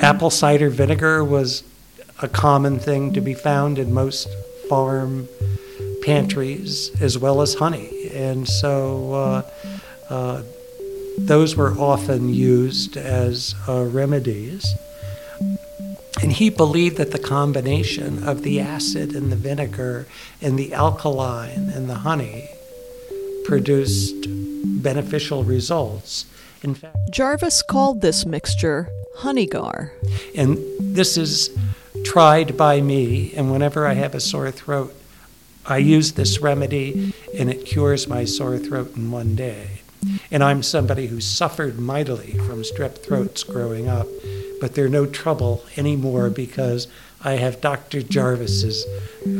Apple 0.00 0.30
cider 0.30 0.70
vinegar 0.70 1.24
was 1.24 1.62
a 2.20 2.28
common 2.28 2.78
thing 2.78 3.12
to 3.12 3.20
be 3.20 3.34
found 3.34 3.78
in 3.78 3.92
most 3.92 4.28
farm 4.68 5.28
pantries, 6.02 6.90
as 7.00 7.18
well 7.18 7.40
as 7.40 7.54
honey. 7.54 8.10
And 8.12 8.48
so 8.48 9.14
uh, 9.14 9.50
uh, 10.10 10.42
those 11.18 11.56
were 11.56 11.72
often 11.72 12.32
used 12.32 12.96
as 12.96 13.54
uh, 13.68 13.84
remedies. 13.84 14.74
And 16.22 16.32
he 16.32 16.48
believed 16.48 16.96
that 16.96 17.10
the 17.10 17.18
combination 17.18 18.26
of 18.26 18.42
the 18.42 18.60
acid 18.60 19.14
and 19.14 19.30
the 19.32 19.36
vinegar 19.36 20.06
and 20.40 20.58
the 20.58 20.72
alkaline 20.72 21.70
and 21.70 21.88
the 21.88 21.96
honey 21.96 22.48
produced 23.44 24.26
beneficial 24.82 25.44
results. 25.44 26.26
In 26.62 26.74
fact, 26.74 26.96
Jarvis 27.10 27.62
called 27.62 28.00
this 28.00 28.24
mixture 28.24 28.88
honeygar. 29.18 29.90
And 30.34 30.58
this 30.80 31.16
is 31.16 31.56
tried 32.04 32.56
by 32.56 32.80
me, 32.80 33.32
and 33.34 33.50
whenever 33.50 33.86
I 33.86 33.94
have 33.94 34.14
a 34.14 34.20
sore 34.20 34.50
throat, 34.50 34.94
I 35.66 35.78
use 35.78 36.12
this 36.12 36.40
remedy 36.40 37.14
and 37.38 37.50
it 37.50 37.64
cures 37.64 38.06
my 38.06 38.24
sore 38.24 38.58
throat 38.58 38.96
in 38.96 39.10
one 39.10 39.34
day. 39.34 39.80
And 40.30 40.44
I'm 40.44 40.62
somebody 40.62 41.06
who 41.06 41.20
suffered 41.20 41.78
mightily 41.78 42.32
from 42.32 42.62
strep 42.62 42.98
throats 42.98 43.42
growing 43.42 43.88
up, 43.88 44.06
but 44.60 44.74
they're 44.74 44.88
no 44.88 45.06
trouble 45.06 45.64
anymore 45.78 46.28
because 46.28 46.86
I 47.24 47.36
have 47.36 47.62
Dr. 47.62 48.02
Jarvis's 48.02 48.84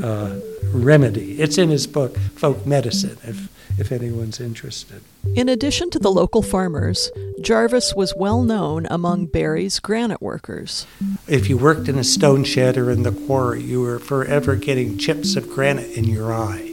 uh, 0.02 0.40
remedy. 0.72 1.40
It's 1.40 1.58
in 1.58 1.68
his 1.68 1.86
book, 1.86 2.16
Folk 2.34 2.64
Medicine, 2.64 3.18
if, 3.22 3.48
if 3.78 3.92
anyone's 3.92 4.40
interested. 4.40 5.02
In 5.36 5.50
addition 5.50 5.90
to 5.90 5.98
the 5.98 6.10
local 6.10 6.40
farmers, 6.40 7.10
Jarvis 7.42 7.94
was 7.94 8.14
well 8.16 8.42
known 8.42 8.86
among 8.90 9.26
Barre's 9.26 9.80
granite 9.80 10.22
workers. 10.22 10.86
If 11.28 11.50
you 11.50 11.58
worked 11.58 11.88
in 11.88 11.98
a 11.98 12.04
stone 12.04 12.44
shed 12.44 12.78
or 12.78 12.90
in 12.90 13.02
the 13.02 13.12
quarry, 13.12 13.62
you 13.62 13.82
were 13.82 13.98
forever 13.98 14.56
getting 14.56 14.96
chips 14.96 15.36
of 15.36 15.50
granite 15.50 15.90
in 15.90 16.04
your 16.04 16.32
eye. 16.32 16.70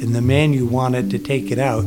And 0.00 0.14
the 0.14 0.22
man 0.22 0.52
you 0.52 0.66
wanted 0.66 1.10
to 1.10 1.18
take 1.18 1.50
it 1.50 1.58
out, 1.58 1.84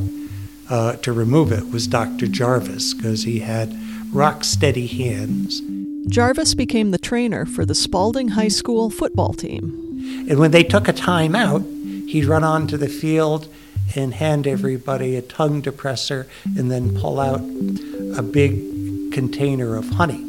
uh, 0.69 0.97
to 0.97 1.13
remove 1.13 1.53
it, 1.53 1.71
was 1.71 1.87
Dr. 1.87 2.27
Jarvis, 2.27 2.93
because 2.93 3.23
he 3.23 3.39
had 3.39 3.73
rock 4.11 4.43
steady 4.43 4.87
hands. 4.87 5.61
Jarvis 6.09 6.53
became 6.55 6.91
the 6.91 6.97
trainer 6.97 7.45
for 7.45 7.65
the 7.65 7.75
Spalding 7.75 8.29
High 8.29 8.47
School 8.47 8.89
football 8.89 9.33
team. 9.33 10.25
And 10.29 10.39
when 10.39 10.51
they 10.51 10.63
took 10.63 10.87
a 10.87 10.93
time 10.93 11.35
out, 11.35 11.61
he'd 12.07 12.25
run 12.25 12.43
onto 12.43 12.77
the 12.77 12.87
field 12.87 13.47
and 13.95 14.13
hand 14.13 14.47
everybody 14.47 15.15
a 15.15 15.21
tongue 15.21 15.61
depressor 15.61 16.27
and 16.57 16.71
then 16.71 16.97
pull 16.97 17.19
out 17.19 17.41
a 18.17 18.21
big 18.21 19.11
container 19.11 19.75
of 19.75 19.89
honey 19.89 20.23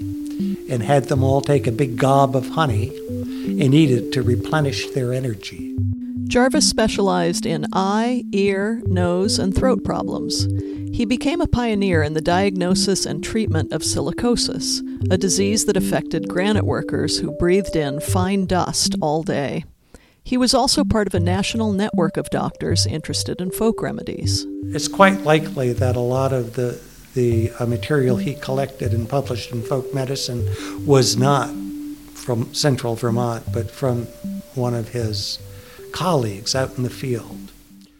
and 0.69 0.83
had 0.83 1.05
them 1.05 1.23
all 1.23 1.41
take 1.41 1.67
a 1.67 1.73
big 1.73 1.97
gob 1.97 2.37
of 2.37 2.49
honey 2.51 2.89
and 3.47 3.75
eat 3.75 3.91
it 3.91 4.13
to 4.13 4.23
replenish 4.23 4.89
their 4.91 5.13
energy. 5.13 5.77
Jarvis 6.29 6.69
specialized 6.69 7.47
in 7.47 7.67
eye, 7.73 8.25
ear, 8.33 8.83
nose, 8.87 9.39
and 9.39 9.55
throat 9.55 9.83
problems. 9.83 10.47
He 10.93 11.05
became 11.05 11.41
a 11.41 11.47
pioneer 11.47 12.03
in 12.03 12.13
the 12.13 12.21
diagnosis 12.21 13.07
and 13.07 13.25
treatment 13.25 13.73
of 13.73 13.83
silicosis, 13.83 14.83
a 15.11 15.19
disease 15.19 15.65
that 15.65 15.77
affected 15.77 16.29
granite 16.29 16.65
workers 16.65 17.19
who 17.19 17.37
breathed 17.39 17.77
in 17.77 18.01
fine 18.01 18.47
dust 18.47 18.95
all 19.01 19.23
day. 19.23 19.65
He 20.25 20.37
was 20.37 20.53
also 20.53 20.85
part 20.85 21.07
of 21.07 21.15
a 21.15 21.21
national 21.21 21.73
network 21.73 22.17
of 22.17 22.29
doctors 22.31 22.87
interested 22.87 23.41
in 23.41 23.51
folk 23.51 23.81
remedies. 23.81 24.45
It's 24.65 24.89
quite 24.89 25.23
likely 25.23 25.73
that 25.73 25.97
a 25.97 26.01
lot 26.01 26.33
of 26.33 26.55
the, 26.55 26.81
the 27.15 27.51
uh, 27.59 27.67
material 27.67 28.19
he 28.19 28.35
collected 28.35 28.93
and 28.93 29.09
published 29.09 29.53
in 29.53 29.63
folk 29.63 29.95
medicine 29.95 30.47
was 30.85 31.17
not 31.17 31.49
from 32.13 32.53
central 32.53 32.95
Vermont, 32.95 33.45
but 33.53 33.71
from 33.71 34.05
one 34.55 34.75
of 34.75 34.91
his 34.91 35.39
colleagues 35.93 36.55
out 36.55 36.77
in 36.77 36.83
the 36.83 36.91
field. 36.91 37.53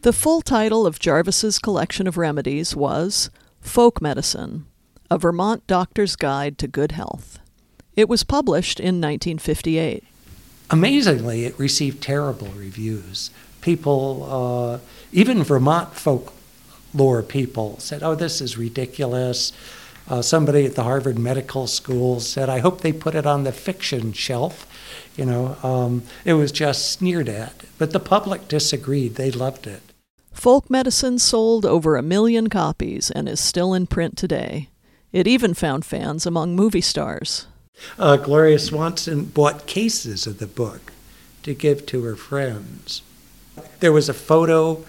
The 0.03 0.13
full 0.13 0.43
title 0.43 0.87
of 0.87 0.99
Jarvis's 0.99 1.59
collection 1.59 2.07
of 2.07 2.19
remedies 2.19 2.77
was 2.77 3.31
Folk 3.61 4.03
Medicine 4.03 4.67
A 5.11 5.17
Vermont 5.17 5.67
Doctor's 5.67 6.17
Guide 6.17 6.59
to 6.59 6.69
Good 6.69 6.93
Health. 6.93 7.39
It 7.97 8.11
was 8.11 8.25
published 8.25 8.79
in 8.79 9.01
1958. 9.01 10.05
Amazingly, 10.69 11.47
it 11.47 11.59
received 11.59 12.03
terrible 12.03 12.49
reviews. 12.49 13.31
People, 13.63 14.29
uh, 14.31 14.79
even 15.11 15.43
Vermont 15.43 15.95
folklore 15.95 17.23
people, 17.23 17.79
said, 17.79 18.03
Oh, 18.03 18.15
this 18.15 18.43
is 18.43 18.59
ridiculous. 18.59 19.51
Uh, 20.11 20.21
somebody 20.21 20.67
at 20.67 20.75
the 20.75 20.83
Harvard 20.83 21.19
Medical 21.19 21.67
School 21.67 22.21
said, 22.21 22.51
I 22.51 22.59
hope 22.59 22.83
they 22.83 22.93
put 22.93 23.15
it 23.15 23.25
on 23.25 23.45
the 23.45 23.53
fiction 23.53 24.13
shelf. 24.13 24.67
You 25.17 25.25
know, 25.25 25.57
um, 25.63 26.03
it 26.27 26.35
was 26.35 26.53
just 26.53 26.93
sneered 26.93 27.31
at. 27.31 27.55
But 27.79 27.93
the 27.93 28.01
public 28.01 28.47
disagreed. 28.47 29.15
They 29.15 29.31
loved 29.31 29.67
it. 29.67 29.81
Folk 30.35 30.69
Medicine 30.69 31.19
sold 31.19 31.65
over 31.65 31.97
a 31.97 32.03
million 32.03 32.49
copies 32.49 33.11
and 33.11 33.27
is 33.27 33.41
still 33.41 33.73
in 33.73 33.87
print 33.87 34.19
today. 34.19 34.69
It 35.13 35.27
even 35.27 35.55
found 35.55 35.85
fans 35.85 36.27
among 36.27 36.55
movie 36.55 36.83
stars. 36.83 37.47
Uh, 37.99 38.17
Gloria 38.17 38.59
Swanson 38.59 39.25
bought 39.25 39.67
cases 39.67 40.27
of 40.27 40.39
the 40.39 40.47
book 40.47 40.93
to 41.43 41.55
give 41.55 41.87
to 41.87 42.05
her 42.05 42.17
friends. 42.17 43.03
There 43.81 43.93
was 43.93 44.09
a 44.09 44.15
photo 44.15 44.85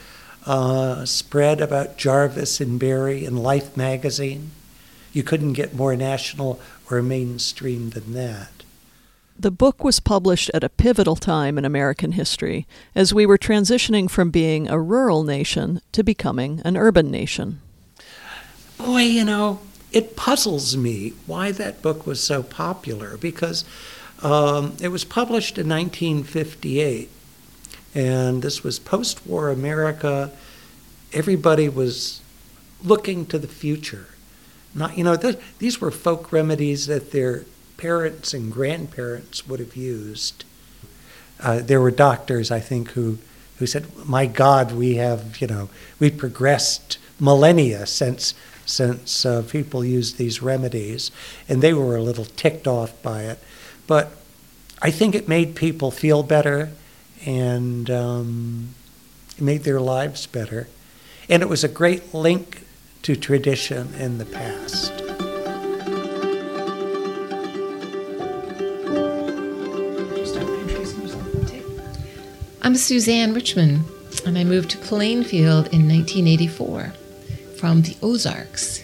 uh, 0.46 1.06
spread 1.06 1.62
about 1.62 1.98
Jarvis 1.98 2.60
and 2.60 2.80
Barre 2.80 3.24
in 3.24 3.38
Life 3.38 3.78
magazine. 3.78 4.52
You 5.14 5.24
couldn't 5.24 5.54
get 5.54 5.74
more 5.74 5.96
national 5.96 6.60
or 6.90 7.02
mainstream 7.02 7.92
than 7.92 8.14
that. 8.14 8.50
The 9.40 9.52
book 9.52 9.86
was 9.86 10.02
published 10.02 10.52
at 10.54 10.66
a 10.66 10.70
pivotal 10.70 11.16
time 11.16 11.58
in 11.58 11.64
American 11.64 12.12
history 12.12 12.68
as 12.94 13.14
we 13.14 13.26
were 13.26 13.38
transitioning 13.38 14.10
from 14.10 14.32
being 14.32 14.68
a 14.68 14.80
rural 14.80 15.24
nation 15.24 15.82
to 15.94 16.04
becoming 16.04 16.62
an 16.66 16.76
urban 16.76 17.10
nation. 17.10 17.62
Boy, 18.78 19.04
you 19.04 19.24
know, 19.24 19.62
it 19.92 20.16
puzzles 20.16 20.78
me 20.78 21.14
why 21.26 21.52
that 21.52 21.82
book 21.82 22.06
was 22.06 22.22
so 22.22 22.44
popular 22.44 23.18
because 23.18 23.66
um, 24.22 24.76
it 24.82 24.90
was 24.90 25.04
published 25.04 25.58
in 25.58 25.68
1958, 25.70 27.10
and 27.96 28.42
this 28.42 28.64
was 28.64 28.78
post 28.80 29.26
war 29.26 29.50
America. 29.50 30.32
Everybody 31.14 31.70
was 31.70 32.22
looking 32.84 33.26
to 33.28 33.40
the 33.40 33.48
future. 33.48 34.08
Not, 34.76 34.98
you 34.98 35.04
know, 35.04 35.16
th- 35.16 35.40
these 35.58 35.82
were 35.82 35.92
folk 35.92 36.32
remedies 36.32 36.88
that 36.88 37.12
their 37.12 37.46
parents 37.78 38.34
and 38.34 38.52
grandparents 38.52 39.48
would 39.48 39.60
have 39.60 39.76
used. 39.76 40.44
Uh, 41.40 41.60
there 41.60 41.82
were 41.82 41.92
doctors, 41.92 42.52
I 42.52 42.60
think, 42.60 42.92
who, 42.92 43.18
who 43.58 43.66
said, 43.66 43.88
My 44.06 44.26
God, 44.26 44.74
we 44.74 44.96
have, 44.96 45.42
you 45.42 45.48
know, 45.48 45.70
we 46.00 46.12
progressed 46.12 46.98
millennia 47.20 47.86
since 47.86 48.34
since 48.70 49.26
uh, 49.26 49.42
people 49.50 49.84
used 49.84 50.18
these 50.18 50.42
remedies, 50.42 51.12
and 51.48 51.62
they 51.62 51.74
were 51.74 51.96
a 51.96 52.02
little 52.02 52.26
ticked 52.26 52.68
off 52.68 53.02
by 53.02 53.24
it. 53.24 53.40
But 53.88 54.12
I 54.82 54.92
think 54.92 55.16
it 55.16 55.28
made 55.28 55.56
people 55.56 55.92
feel 55.92 56.24
better 56.24 56.70
and 57.26 57.90
um, 57.90 58.70
it 59.36 59.42
made 59.42 59.64
their 59.64 59.82
lives 59.82 60.26
better. 60.28 60.68
And 61.28 61.42
it 61.42 61.50
was 61.50 61.64
a 61.64 61.68
great 61.68 62.14
link 62.14 62.64
to 63.02 63.16
tradition 63.16 63.94
in 63.96 64.20
the 64.20 64.26
past. 64.26 64.94
I'm 72.62 72.76
Suzanne 72.76 73.34
Richmond, 73.34 73.84
and 74.26 74.38
I 74.38 74.44
moved 74.44 74.70
to 74.72 74.78
Plainfield 74.78 75.68
in 75.74 75.88
1984 75.88 76.94
from 77.60 77.82
the 77.82 77.96
Ozarks. 78.02 78.84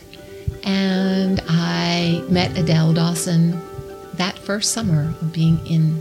And 0.64 1.42
I 1.48 2.24
met 2.30 2.58
Adele 2.58 2.94
Dawson 2.94 3.62
that 4.16 4.38
first 4.38 4.74
summer 4.74 5.14
of 5.22 5.32
being 5.32 5.66
in 5.66 5.96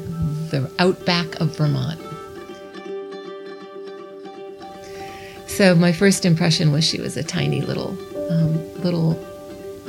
the 0.50 0.70
outback 0.78 1.40
of 1.40 1.56
Vermont. 1.56 2.00
So 5.46 5.74
my 5.76 5.92
first 5.92 6.24
impression 6.24 6.72
was 6.72 6.84
she 6.84 7.00
was 7.00 7.16
a 7.16 7.22
tiny 7.22 7.60
little, 7.60 7.96
um, 8.30 8.82
little 8.82 9.14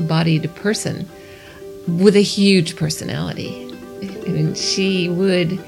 bodied 0.02 0.54
person 0.56 1.10
with 1.88 2.16
a 2.16 2.22
huge 2.22 2.76
personality. 2.76 3.64
I 4.04 4.30
mean, 4.30 4.54
she 4.54 5.10
would 5.10 5.60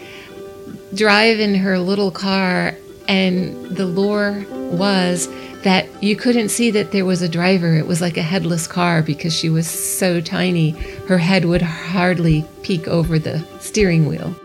drive 0.93 1.39
in 1.39 1.55
her 1.55 1.79
little 1.79 2.11
car, 2.11 2.75
and 3.07 3.75
the 3.75 3.85
lore 3.85 4.45
was 4.51 5.27
that 5.63 5.87
you 6.03 6.15
couldn't 6.15 6.49
see 6.49 6.71
that 6.71 6.91
there 6.91 7.05
was 7.05 7.21
a 7.21 7.29
driver. 7.29 7.75
It 7.75 7.87
was 7.87 8.01
like 8.01 8.17
a 8.17 8.21
headless 8.21 8.67
car 8.67 9.01
because 9.01 9.33
she 9.33 9.49
was 9.49 9.67
so 9.67 10.21
tiny, 10.21 10.71
her 11.07 11.17
head 11.17 11.45
would 11.45 11.61
hardly 11.61 12.45
peek 12.61 12.87
over 12.87 13.19
the 13.19 13.45
steering 13.59 14.07
wheel. 14.07 14.35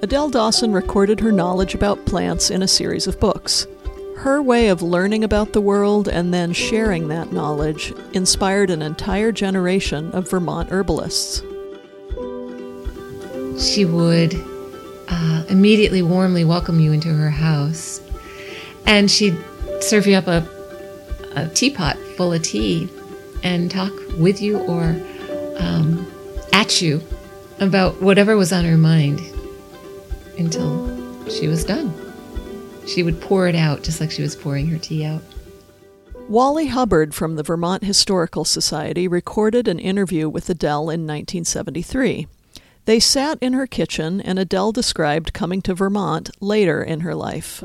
Adele 0.00 0.30
Dawson 0.30 0.72
recorded 0.72 1.18
her 1.20 1.32
knowledge 1.32 1.74
about 1.74 2.06
plants 2.06 2.50
in 2.50 2.62
a 2.62 2.68
series 2.68 3.06
of 3.06 3.18
books. 3.18 3.66
Her 4.18 4.40
way 4.42 4.68
of 4.68 4.82
learning 4.82 5.24
about 5.24 5.52
the 5.52 5.60
world 5.60 6.08
and 6.08 6.32
then 6.32 6.52
sharing 6.52 7.08
that 7.08 7.32
knowledge 7.32 7.92
inspired 8.12 8.70
an 8.70 8.82
entire 8.82 9.32
generation 9.32 10.10
of 10.12 10.30
Vermont 10.30 10.70
herbalists. 10.70 11.42
She 13.58 13.84
would 13.84 14.34
uh, 15.08 15.44
immediately 15.48 16.02
warmly 16.02 16.44
welcome 16.44 16.78
you 16.78 16.92
into 16.92 17.08
her 17.08 17.30
house, 17.30 18.00
and 18.86 19.10
she'd 19.10 19.36
serve 19.80 20.06
you 20.06 20.16
up 20.16 20.26
a, 20.26 20.46
a 21.34 21.48
teapot 21.48 21.96
full 22.16 22.32
of 22.32 22.42
tea 22.42 22.88
and 23.42 23.70
talk 23.70 23.92
with 24.18 24.40
you 24.42 24.58
or 24.58 24.96
um, 25.58 26.06
at 26.52 26.80
you 26.82 27.02
about 27.60 28.00
whatever 28.00 28.36
was 28.36 28.52
on 28.52 28.64
her 28.64 28.76
mind 28.76 29.20
until 30.38 30.86
she 31.28 31.48
was 31.48 31.64
done. 31.64 31.92
She 32.86 33.02
would 33.02 33.20
pour 33.20 33.48
it 33.48 33.54
out 33.54 33.82
just 33.82 34.00
like 34.00 34.10
she 34.10 34.22
was 34.22 34.34
pouring 34.34 34.68
her 34.68 34.78
tea 34.78 35.04
out. 35.04 35.22
Wally 36.28 36.66
Hubbard 36.66 37.14
from 37.14 37.36
the 37.36 37.42
Vermont 37.42 37.84
Historical 37.84 38.44
Society 38.44 39.08
recorded 39.08 39.66
an 39.66 39.78
interview 39.78 40.28
with 40.28 40.48
Adele 40.50 40.90
in 40.90 41.06
1973. 41.06 42.26
They 42.84 43.00
sat 43.00 43.38
in 43.40 43.52
her 43.54 43.66
kitchen, 43.66 44.20
and 44.20 44.38
Adele 44.38 44.72
described 44.72 45.32
coming 45.32 45.62
to 45.62 45.74
Vermont 45.74 46.30
later 46.40 46.82
in 46.82 47.00
her 47.00 47.14
life. 47.14 47.62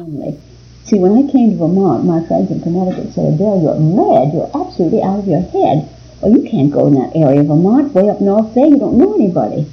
See, 0.85 0.99
when 0.99 1.13
I 1.13 1.31
came 1.31 1.51
to 1.51 1.57
Vermont, 1.57 2.03
my 2.03 2.25
friends 2.25 2.51
in 2.51 2.61
Connecticut 2.61 3.13
said, 3.13 3.35
Adele, 3.35 3.61
you're 3.63 3.79
mad. 3.79 4.33
You're 4.33 4.51
absolutely 4.53 5.01
out 5.01 5.19
of 5.19 5.27
your 5.27 5.41
head. 5.41 5.89
Well, 6.19 6.31
you 6.31 6.49
can't 6.49 6.71
go 6.71 6.87
in 6.87 6.95
that 6.95 7.15
area 7.15 7.39
of 7.39 7.47
Vermont, 7.47 7.93
way 7.93 8.09
up 8.09 8.19
north 8.19 8.53
there. 8.53 8.67
You 8.67 8.77
don't 8.77 8.97
know 8.97 9.15
anybody. 9.15 9.71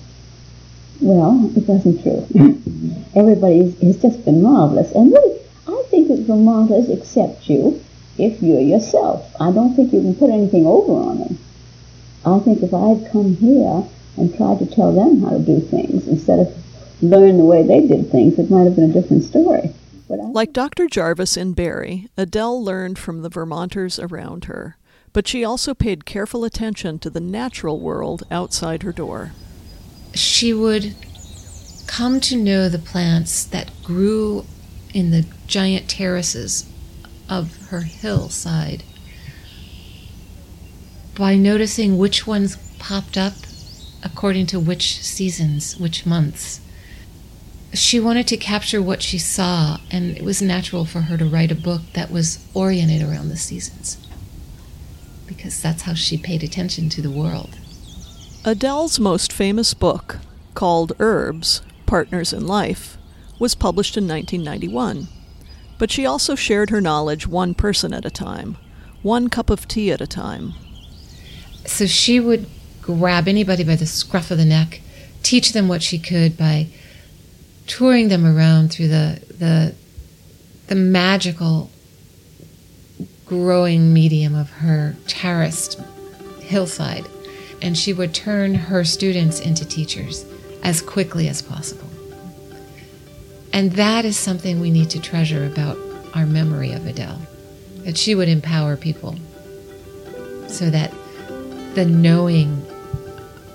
Well, 1.01 1.51
it 1.57 1.67
wasn't 1.67 2.03
true. 2.03 2.27
Everybody 3.17 3.73
has 3.83 4.01
just 4.01 4.25
been 4.25 4.41
marvelous. 4.41 4.93
And 4.93 5.11
really, 5.11 5.41
I 5.67 5.83
think 5.91 6.09
that 6.09 6.27
Vermonters 6.27 6.89
accept 6.89 7.49
you 7.49 7.83
if 8.17 8.41
you're 8.41 8.61
yourself. 8.61 9.35
I 9.41 9.51
don't 9.51 9.75
think 9.75 9.93
you 9.93 10.01
can 10.03 10.15
put 10.15 10.31
anything 10.31 10.65
over 10.65 10.93
on 10.93 11.19
them. 11.19 11.39
I 12.25 12.39
think 12.39 12.63
if 12.63 12.73
I 12.73 12.91
had 12.91 13.11
come 13.11 13.35
here 13.37 13.83
and 14.17 14.37
tried 14.37 14.61
to 14.61 14.67
tell 14.67 14.93
them 14.93 15.23
how 15.23 15.31
to 15.31 15.39
do 15.41 15.59
things 15.59 16.07
instead 16.07 16.39
of 16.39 16.55
learn 17.03 17.39
the 17.39 17.45
way 17.45 17.63
they 17.63 17.87
did 17.87 18.11
things, 18.13 18.39
it 18.39 18.51
might 18.51 18.65
have 18.65 18.77
been 18.77 18.91
a 18.91 18.93
different 18.93 19.25
story. 19.25 19.73
Like 20.11 20.53
Dr. 20.53 20.89
Jarvis 20.89 21.37
in 21.37 21.53
Barre, 21.53 22.09
Adele 22.17 22.65
learned 22.65 22.99
from 22.99 23.23
the 23.23 23.29
Vermonters 23.29 24.01
around 24.01 24.47
her, 24.47 24.77
but 25.13 25.29
she 25.29 25.45
also 25.45 25.73
paid 25.73 26.05
careful 26.05 26.45
attention 26.45 26.99
to 26.99 27.11
the 27.11 27.21
natural 27.21 27.79
world 27.79 28.25
outside 28.29 28.83
her 28.83 28.93
door. 28.93 29.31
She 30.13 30.53
would 30.53 30.97
come 31.87 32.21
to 32.23 32.37
know 32.37 32.69
the 32.69 32.79
plants 32.79 33.45
that 33.45 33.71
grew 33.85 34.47
in 34.93 35.13
the 35.13 35.27
giant 35.47 35.89
terraces 35.89 36.67
of 37.29 37.69
her 37.69 37.83
hillside 37.83 38.83
by 41.15 41.37
noticing 41.37 41.97
which 41.99 42.27
ones 42.27 42.57
popped 42.81 43.17
up 43.17 43.35
according 44.03 44.47
to 44.47 44.59
which 44.59 45.01
seasons, 45.03 45.77
which 45.77 46.05
months. 46.05 46.61
She 47.73 48.01
wanted 48.01 48.27
to 48.29 48.37
capture 48.37 48.83
what 48.83 49.03
she 49.03 49.19
saw, 49.19 49.79
and 49.91 50.17
it 50.17 50.25
was 50.25 50.43
natural 50.43 50.85
for 50.85 51.03
her 51.03 51.17
to 51.17 51.25
write 51.25 51.53
a 51.53 51.55
book 51.55 51.83
that 51.93 52.11
was 52.11 52.45
oriented 52.53 53.03
around 53.03 53.29
the 53.29 53.37
seasons 53.37 53.97
because 55.31 55.63
that's 55.63 55.83
how 55.83 55.95
she 55.95 56.19
paid 56.19 56.43
attention 56.43 56.89
to 56.89 57.01
the 57.01 57.11
world. 57.11 57.57
Adele's 58.45 58.99
most 58.99 59.33
famous 59.33 59.75
book, 59.75 60.19
called 60.55 60.93
Herbs 60.99 61.63
Partners 61.87 62.33
in 62.33 62.47
Life, 62.49 62.99
was 63.39 63.55
published 63.55 63.97
in 63.97 64.09
1991. 64.09 65.07
But 65.79 65.91
she 65.91 66.05
also 66.05 66.35
shared 66.35 66.71
her 66.71 66.81
knowledge 66.81 67.29
one 67.29 67.55
person 67.55 67.95
at 67.95 68.05
a 68.05 68.11
time, 68.11 68.57
one 69.03 69.31
cup 69.31 69.51
of 69.51 69.69
tea 69.69 69.93
at 69.93 70.01
a 70.01 70.07
time. 70.07 70.53
So 71.65 71.87
she 71.87 72.19
would 72.19 72.47
grab 72.83 73.29
anybody 73.29 73.63
by 73.63 73.77
the 73.77 73.87
scruff 73.87 74.31
of 74.33 74.39
the 74.39 74.45
neck, 74.45 74.81
teach 75.23 75.53
them 75.53 75.69
what 75.69 75.83
she 75.83 75.99
could 75.99 76.37
by 76.37 76.67
touring 77.71 78.09
them 78.09 78.27
around 78.27 78.73
through 78.73 78.89
the 78.89 79.23
the 79.39 79.73
the 80.67 80.75
magical 80.75 81.71
growing 83.27 83.95
medium 83.95 84.35
of 84.35 84.51
her 84.51 84.97
terraced 85.07 85.81
hillside. 86.41 87.07
And 87.63 87.79
she 87.79 87.93
would 87.93 88.13
turn 88.13 88.55
her 88.55 88.85
students 88.85 89.39
into 89.39 89.65
teachers 89.65 90.25
as 90.65 90.83
quickly 90.83 91.29
as 91.29 91.43
possible. 91.43 91.89
And 93.53 93.73
that 93.73 94.05
is 94.05 94.17
something 94.17 94.59
we 94.59 94.71
need 94.71 94.91
to 94.91 95.01
treasure 95.01 95.47
about 95.47 95.79
our 96.15 96.27
memory 96.27 96.73
of 96.73 96.87
Adele 96.87 97.21
that 97.85 97.97
she 97.97 98.15
would 98.15 98.29
empower 98.29 98.77
people 98.77 99.15
so 100.49 100.71
that 100.71 100.93
the 101.75 101.85
knowing 101.85 102.67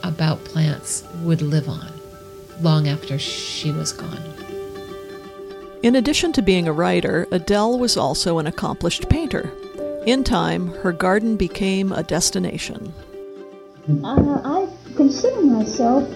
about 0.04 0.44
plants 0.46 1.04
would 1.24 1.42
live 1.42 1.68
on 1.68 1.95
long 2.62 2.88
after 2.88 3.18
she 3.20 3.72
was 3.72 3.92
gone. 3.92 4.22
In 5.84 5.96
addition 5.96 6.34
to 6.34 6.42
being 6.42 6.68
a 6.68 6.74
writer, 6.74 7.28
Adele 7.32 7.78
was 7.78 7.96
also 7.96 8.40
an 8.40 8.48
accomplished 8.48 9.08
painter. 9.10 9.52
In 10.06 10.24
time, 10.24 10.74
her 10.82 10.92
garden 10.92 11.36
became 11.36 11.92
a 11.92 12.04
destination. 12.04 12.94
Uh, 14.04 14.42
I 14.44 14.68
consider 14.96 15.42
myself 15.42 16.10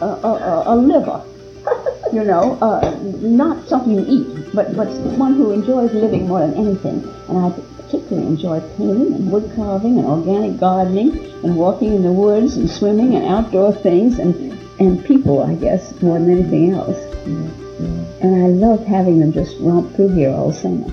a, 0.00 0.04
a, 0.04 0.62
a 0.66 0.76
liver, 0.76 1.22
you 2.12 2.24
know, 2.24 2.58
uh, 2.60 2.98
not 3.20 3.68
something 3.68 3.94
you 3.94 4.04
eat, 4.08 4.54
but, 4.54 4.74
but 4.76 4.88
one 5.16 5.34
who 5.34 5.52
enjoys 5.52 5.92
living 5.92 6.26
more 6.26 6.40
than 6.40 6.54
anything. 6.54 7.04
And 7.28 7.38
I 7.38 7.50
particularly 7.76 8.26
enjoy 8.26 8.60
painting 8.76 9.14
and 9.14 9.30
wood 9.30 9.50
carving 9.54 9.98
and 9.98 10.06
organic 10.06 10.58
gardening 10.58 11.16
and 11.44 11.56
walking 11.56 11.94
in 11.94 12.02
the 12.02 12.12
woods 12.12 12.56
and 12.56 12.68
swimming 12.68 13.14
and 13.14 13.24
outdoor 13.26 13.72
things 13.72 14.18
and, 14.18 14.57
and 14.80 15.04
people, 15.04 15.42
I 15.42 15.54
guess, 15.54 16.00
more 16.02 16.18
than 16.18 16.30
anything 16.30 16.70
else. 16.70 16.96
And 17.26 18.44
I 18.44 18.48
love 18.48 18.84
having 18.86 19.20
them 19.20 19.32
just 19.32 19.56
romp 19.60 19.94
through 19.94 20.14
here 20.14 20.30
all 20.30 20.52
summer. 20.52 20.92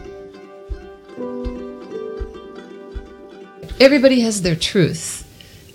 Everybody 3.79 4.21
has 4.21 4.41
their 4.41 4.55
truth. 4.55 5.23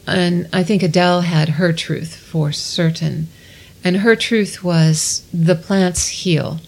And 0.07 0.49
I 0.53 0.63
think 0.63 0.83
Adele 0.83 1.23
had 1.23 1.51
her 1.51 1.73
truth 1.73 2.17
for 2.17 2.51
certain. 2.53 3.29
And 3.85 3.99
her 3.99 4.17
truth 4.17 4.65
was 4.65 5.27
the 5.33 5.55
plants 5.55 6.09
heal. 6.09 6.59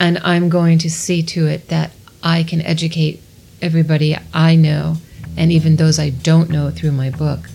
And 0.00 0.18
I'm 0.18 0.48
going 0.48 0.78
to 0.78 0.90
see 0.90 1.22
to 1.24 1.46
it 1.46 1.68
that 1.68 1.92
I 2.22 2.42
can 2.42 2.60
educate 2.62 3.20
everybody 3.60 4.16
I 4.32 4.56
know 4.56 4.96
and 5.36 5.52
even 5.52 5.76
those 5.76 5.98
I 5.98 6.10
don't 6.10 6.50
know 6.50 6.70
through 6.70 6.92
my 6.92 7.10
book. 7.10 7.48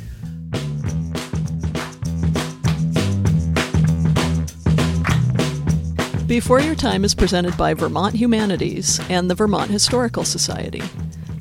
Before 6.27 6.59
Your 6.59 6.75
Time 6.75 7.05
is 7.05 7.15
presented 7.15 7.55
by 7.55 7.73
Vermont 7.73 8.13
Humanities 8.13 8.99
and 9.09 9.29
the 9.31 9.35
Vermont 9.35 9.71
Historical 9.71 10.25
Society. 10.25 10.83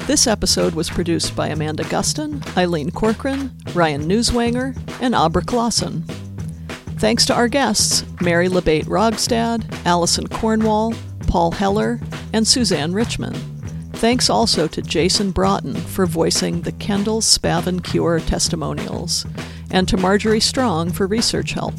This 0.06 0.28
episode 0.28 0.74
was 0.74 0.88
produced 0.88 1.34
by 1.34 1.48
Amanda 1.48 1.82
Gustin, 1.82 2.40
Eileen 2.56 2.92
Corcoran, 2.92 3.50
Ryan 3.74 4.08
Newswanger, 4.08 4.78
and 5.02 5.12
Abra 5.12 5.42
Clausen. 5.42 6.02
Thanks 6.98 7.26
to 7.26 7.34
our 7.34 7.48
guests, 7.48 8.04
Mary 8.20 8.46
LeBate 8.46 8.84
Rogstad, 8.84 9.66
Allison 9.84 10.28
Cornwall, 10.28 10.94
Paul 11.26 11.50
Heller, 11.50 11.98
and 12.32 12.46
Suzanne 12.46 12.92
Richmond. 12.92 13.36
Thanks 13.94 14.30
also 14.30 14.68
to 14.68 14.82
Jason 14.82 15.32
Broughton 15.32 15.74
for 15.74 16.06
voicing 16.06 16.60
the 16.60 16.70
Kendall 16.70 17.22
Spavin 17.22 17.82
Cure 17.82 18.20
testimonials, 18.20 19.26
and 19.68 19.88
to 19.88 19.96
Marjorie 19.96 20.38
Strong 20.38 20.92
for 20.92 21.08
research 21.08 21.54
help. 21.54 21.74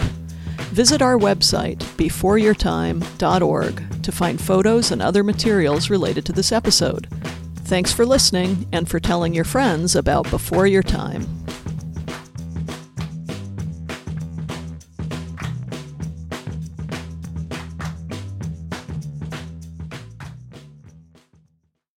Visit 0.77 1.01
our 1.01 1.17
website, 1.17 1.79
beforeyourtime.org, 1.97 4.03
to 4.03 4.11
find 4.11 4.39
photos 4.39 4.91
and 4.91 5.01
other 5.01 5.23
materials 5.23 5.89
related 5.89 6.23
to 6.27 6.33
this 6.33 6.51
episode. 6.51 7.07
Thanks 7.65 7.91
for 7.91 8.05
listening 8.05 8.67
and 8.71 8.87
for 8.87 8.99
telling 8.99 9.33
your 9.33 9.43
friends 9.43 9.95
about 9.95 10.29
Before 10.29 10.67
Your 10.67 10.83
Time. 10.83 11.36